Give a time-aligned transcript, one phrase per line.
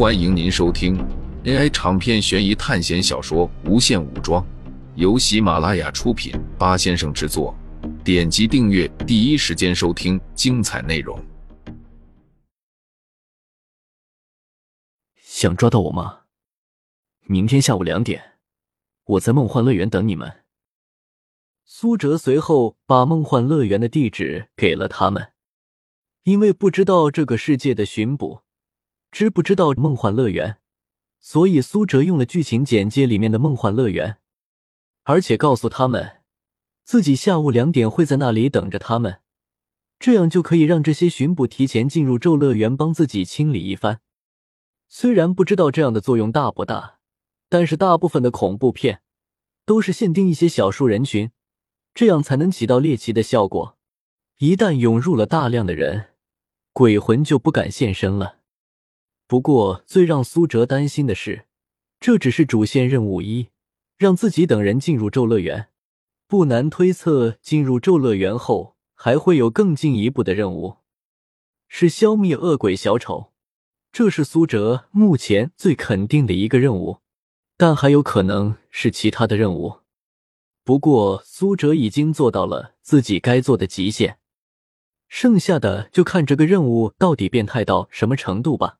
[0.00, 0.96] 欢迎您收听
[1.44, 4.42] AI 长篇悬疑探险小说《无限武装》，
[4.94, 7.54] 由喜马拉雅出品，八先生制作。
[8.02, 11.22] 点击订阅，第一时间收听精彩内容。
[15.16, 16.20] 想抓到我吗？
[17.26, 18.38] 明天下午两点，
[19.04, 20.44] 我在梦幻乐园等你们。
[21.66, 25.32] 苏哲随后把梦幻乐园的地址给了他们，
[26.22, 28.40] 因为不知道这个世界的巡捕，
[29.10, 30.58] 知不知道梦幻乐园，
[31.18, 34.18] 所以苏哲用了剧情简介里面的梦幻乐园，
[35.02, 36.18] 而且告诉他们
[36.84, 39.20] 自己下午两点会在那里等着他们，
[39.98, 44.00] 这样就可以让这些巡捕提前进入咒乐园，帮自己清理一番。
[44.88, 46.98] 虽然不知道这样的作用大不大，
[47.48, 49.02] 但是大部分的恐怖片
[49.64, 51.30] 都是限定一些少数人群，
[51.94, 53.76] 这样才能起到猎奇的效果。
[54.38, 56.10] 一旦涌入了大量的人，
[56.72, 58.39] 鬼魂就不敢现身了。
[59.30, 61.46] 不过，最让苏哲担心的是，
[62.00, 63.50] 这只是主线任务一，
[63.96, 65.68] 让自己等人进入咒乐园。
[66.26, 70.78] 不难推测，进入咒乐园后还会有更进一步的任务，
[71.68, 73.30] 是消灭恶鬼小丑。
[73.92, 76.98] 这是苏哲目前最肯定的一个任务，
[77.56, 79.82] 但还有可能是其他的任务。
[80.64, 84.18] 不过苏哲已经做到了自己该做的极限，
[85.06, 88.78] 剩下的就看这个任务到底变态到什么程度吧。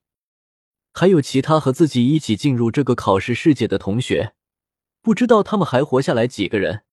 [0.91, 4.33] 还有其他和自己一起进入这个考试世界的同学，
[5.01, 6.83] 不知道他们还活下来几个人，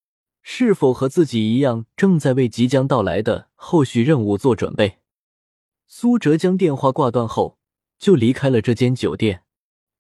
[0.43, 4.99] 是否和自己一样正在为即将到来的后续任务做准备。
[5.87, 7.59] 苏哲将电话挂断后。
[7.99, 9.43] 就离开了这间酒店。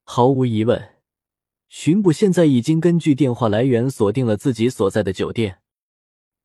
[0.04, 0.94] 毫无疑问，
[1.68, 5.58] 巡捕现在已经根据电话来源锁定了自己所在的酒店。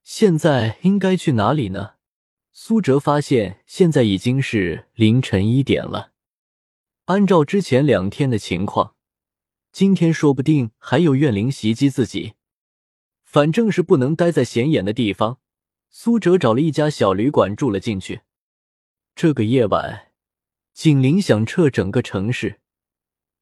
[0.03, 1.91] 现在应该去哪里呢？
[2.51, 6.12] 苏哲发现现在已经是凌晨一点了。
[7.13, 8.95] 按照之前两天的情况，
[9.71, 12.33] 今天说不定还有怨灵袭击自己。
[13.23, 15.37] 反正是不能待在显眼的地方，
[15.91, 18.21] 苏哲找了一家小旅馆住了进去。
[19.13, 20.11] 这个夜晚。
[20.73, 22.59] 警铃响彻整个城市，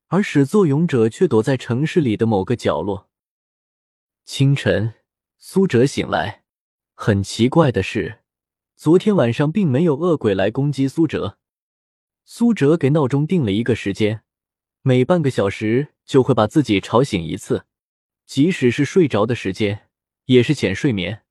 [0.08, 3.10] 而始作俑者却躲在城市里的某个角落。
[4.26, 4.96] 清晨，
[5.38, 6.44] 苏哲醒来，
[6.94, 8.20] 很奇怪的是，
[8.76, 11.38] 昨天晚上并没有恶鬼来攻击苏哲。
[12.34, 14.24] 苏哲给闹钟定了一个时间，
[14.84, 17.66] 每半个小时就会把自己吵醒一次，
[18.26, 19.90] 即使是睡着的时间，
[20.28, 21.24] 也是浅睡眠。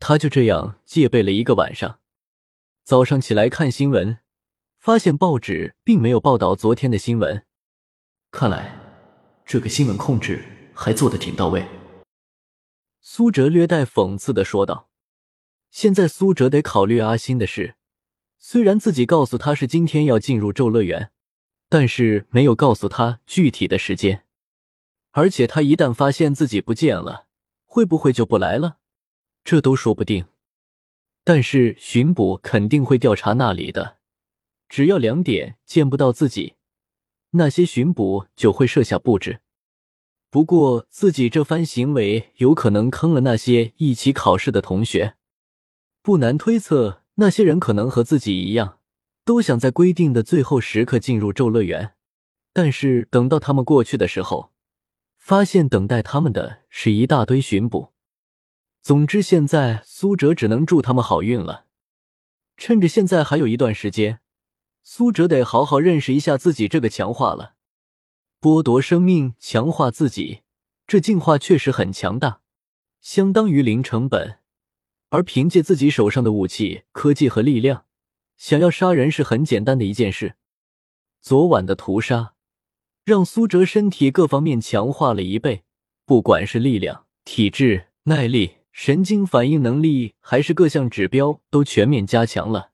[0.00, 2.00] 他就这样戒备了一个晚上。
[2.82, 4.18] 早上起来看新闻。
[4.80, 7.46] 发现报纸并没有报道昨天的新闻，
[8.32, 8.76] 看来
[9.46, 10.44] 这个新闻控制
[10.74, 11.64] 还做得挺到位。
[13.00, 14.90] 苏哲略带讽刺的说道
[15.70, 17.76] ：“现在苏哲得考虑阿星的事，
[18.44, 21.12] 虽然自己告诉他是今天要进入咒乐园，
[21.68, 24.24] 但是没有告诉他具体的时间。
[25.12, 27.28] 而且他一旦发现自己不见了，
[27.66, 28.78] 会不会就不来了？
[29.44, 30.26] 这都说不定。
[31.22, 33.98] 但是巡捕肯定会调查那里的。”
[34.68, 36.54] 只要两点见不到自己，
[37.30, 39.40] 那些巡捕就会设下布置。
[40.30, 45.14] 不过自己这番行为有可能坑了那些一起考试的同学，
[46.02, 48.78] 不难推测，那些人可能和自己一样，
[49.24, 51.94] 都想在规定的最后时刻进入咒乐园。
[52.52, 54.52] 但是等到他们过去的时候，
[55.16, 57.92] 发现等待他们的是一大堆巡捕。
[58.82, 61.66] 总之，现在苏哲只能祝他们好运了。
[62.56, 64.20] 趁着现在还有一段时间。
[64.84, 67.54] 苏哲得好好认识一下自己这个强化了，
[68.40, 70.42] 剥夺生命，强化自己，
[70.88, 72.40] 这进化确实很强大，
[73.00, 74.40] 相当于零成本。
[75.12, 77.84] 而凭借自己手上的武器、科技和力量，
[78.38, 80.36] 想要杀人是很简单的一件事。
[81.20, 82.32] 昨晚的屠杀
[83.04, 85.64] 让苏哲身体各方面强化了一倍，
[86.06, 92.70] 不管是力量、体质、耐力、神经反应能力，还是各项指标，都全面加强了。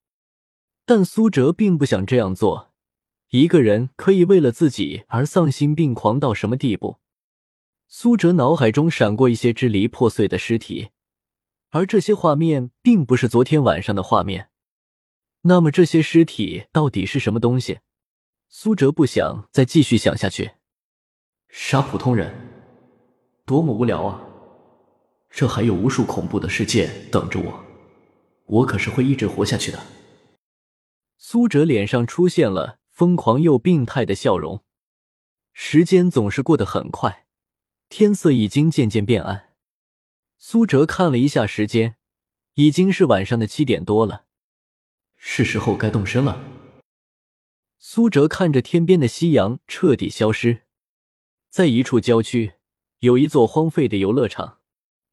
[0.86, 2.70] 但苏哲并不想这样做。
[3.30, 6.98] 一个人可以为了自己而丧心病狂到什么地步？
[7.88, 10.90] 苏哲脑海中闪过一些支离破碎的尸体，
[11.70, 14.48] 而这些画面并不是昨天晚上的画面。
[15.42, 17.80] 那么这些尸体到底是什么东西？
[18.48, 20.52] 苏哲不想再继续想下去。
[21.48, 22.34] 杀普通人，
[23.44, 24.22] 多么无聊啊！
[25.30, 27.64] 这还有无数恐怖的世界等着我，
[28.46, 29.78] 我可是会一直活下去的。
[31.18, 34.64] 苏哲脸上出现了疯狂又病态的笑容。
[35.52, 37.26] 时间总是过得很快，
[37.88, 39.47] 天色已经渐渐变暗。
[40.40, 41.96] 苏哲看了一下时间，
[42.54, 44.22] 已经是晚上的七点多了，
[45.16, 46.40] 是时候该动身了。
[47.76, 50.60] 苏哲看着天边的夕阳彻底消失，
[51.50, 52.52] 在一处郊区
[53.00, 54.58] 有一座荒废的游乐场，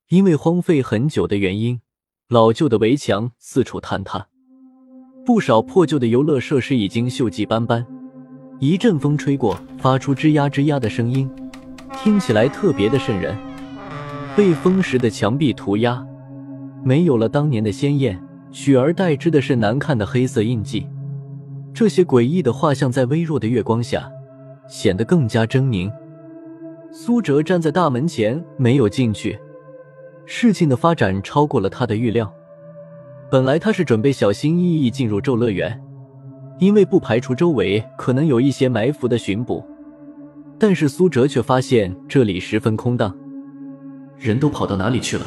[0.09, 1.81] 因为荒废很久的原因，
[2.29, 4.29] 老旧的围墙四处坍塌，
[5.25, 7.83] 不少破旧的游乐设施已经锈迹斑斑。
[8.59, 11.27] 一阵风吹过，发出吱呀吱呀的声音，
[11.97, 13.54] 听起来特别的瘆人。
[14.35, 16.05] 被风蚀的墙壁涂鸦
[16.83, 18.21] 没有了当年的鲜艳，
[18.51, 20.85] 取而代之的是难看的黑色印记。
[21.73, 24.11] 这些诡异的画像在微弱的月光下
[24.67, 25.89] 显得更加狰狞。
[26.91, 29.39] 苏哲站在大门前，没有进去。
[30.25, 32.31] 事情的发展超过了他的预料。
[33.31, 35.81] 本来他是准备小心翼翼进入咒乐园，
[36.59, 39.65] 因为不排除周围可能有一些埋伏的巡捕。
[40.59, 43.15] 但是苏哲却发现这里十分空荡，
[44.17, 45.25] 人都跑到哪里去了？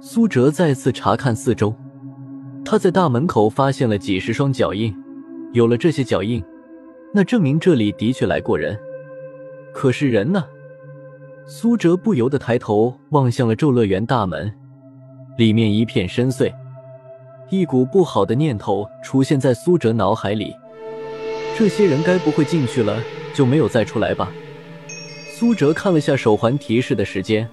[0.00, 1.74] 苏哲再次查看四周。
[2.64, 4.94] 他在大门口发现了几十双脚印，
[5.52, 6.42] 有了这些脚印，
[7.12, 8.78] 那证明这里的确来过人。
[9.72, 10.44] 可是人呢？
[11.46, 14.52] 苏哲不由得抬头望向了咒乐园大门，
[15.36, 16.52] 里面一片深邃，
[17.48, 20.54] 一股不好的念头出现在苏哲脑海里：
[21.58, 22.98] 这些人该不会进去了
[23.34, 24.30] 就没有再出来吧？
[25.40, 27.48] 苏哲看了下手环提示的时间，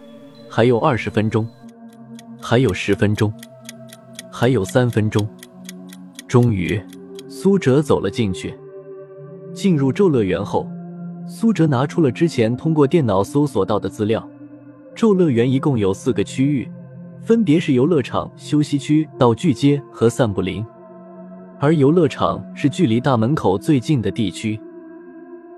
[0.50, 1.48] 还有二十分钟，
[2.42, 3.34] 还有十分钟。
[4.30, 5.25] 还有三分钟，
[6.28, 6.81] 终于，
[7.30, 8.54] 苏哲走了进去。
[9.54, 10.68] 进入咒乐园后，
[11.30, 14.30] 苏哲拿出了之前通过电脑搜索到的资料。
[14.94, 16.69] 咒乐园一共有四个区域，
[17.22, 20.62] 分别是游乐场、休息区、道具街和散步林。
[21.57, 24.60] 而游乐场是距离大门口最近的地区。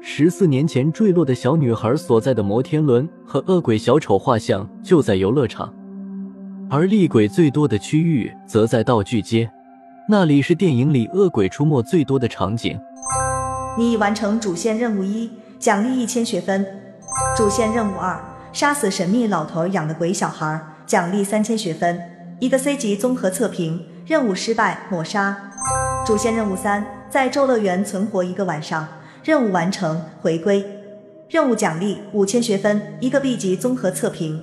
[0.01, 5.73] 十四年前坠落的小女孩所在的摩天轮和恶鬼小丑画像就在游乐场。
[6.69, 9.49] 而厉鬼最多的区域则在道具街，
[10.07, 12.79] 那里是电影里恶鬼出没最多的场景。
[13.77, 15.29] 你已完成主线任务一，
[15.59, 16.63] 奖励一千学分；
[17.35, 18.17] 主线任务二，
[18.53, 21.99] 杀死神秘老头养的鬼小孩，奖励三千学分，
[22.39, 23.85] 一个 C 级综合测评。
[24.05, 25.51] 任务失败，抹杀。
[26.05, 28.87] 主线任务三，在咒乐园存活一个晚上，
[29.23, 30.63] 任务完成，回归。
[31.29, 34.41] 任务奖励五千学分，一个 B 级综合测评。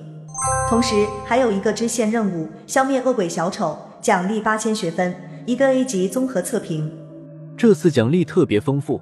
[0.69, 0.95] 同时
[1.25, 5.15] 还有一个支线任务，消灭恶鬼小丑，奖励八千学分，
[5.47, 6.91] 一个 A 级综合测评。
[7.57, 9.01] 这次奖励特别丰富，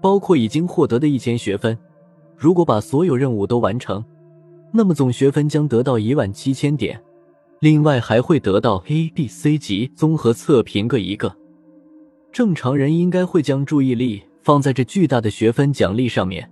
[0.00, 1.76] 包括已经获得的一千学分。
[2.36, 4.04] 如果把所有任务都完成，
[4.72, 7.00] 那么总学分将得到一万七千点。
[7.60, 11.34] 另外还会得到 A、B、C 级综合测评各一个。
[12.30, 16.48] 正常人应该会将注意力放在这巨大的学分奖励上面，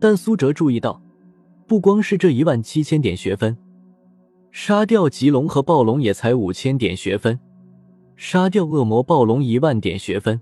[0.00, 1.00] 但苏哲注意到。
[1.66, 3.56] 不光是这一万七千点学分，
[4.50, 7.38] 杀掉棘龙和暴龙也才五千点学分，
[8.16, 10.40] 杀掉恶魔暴龙一万点学分，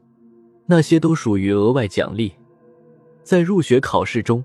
[0.67, 2.33] 那些都属于额外奖励。
[3.25, 4.43] 在入学考试中，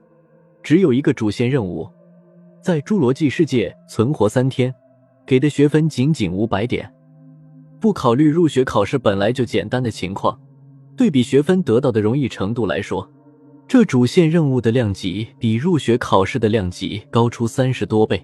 [0.61, 1.87] 只有一个主线任务，
[2.61, 4.73] 在侏罗纪世界存活三天，
[5.25, 6.91] 给的学分仅仅五百点。
[7.79, 10.37] 不考虑入学考试本来就简单的情况，
[10.95, 13.09] 对比学分得到的容易程度来说。
[13.67, 18.23] 这主线任务的量级比入学考试的量级高出三十多倍，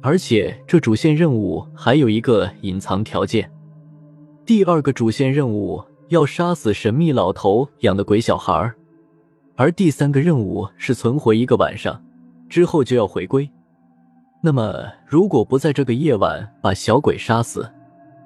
[0.00, 3.50] 而且这主线任务还有一个隐藏条件：
[4.44, 8.70] 第二个主线任务要杀死神秘老头养的鬼小孩，
[9.56, 12.02] 而第三个任务是存活一个晚上，
[12.48, 13.48] 之后就要回归。
[14.42, 17.70] 那么，如果不在这个夜晚把小鬼杀死，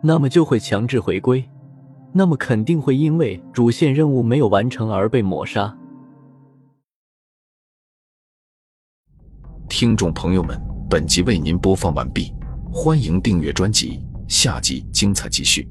[0.03, 1.45] 那么就会强制回归，
[2.13, 5.77] 那么肯定会因为主线任务没有完成而被抹杀。
[9.69, 12.33] 听众朋友们，本集为您播放完毕，
[12.73, 15.69] 欢迎订阅专辑，下集精彩继续。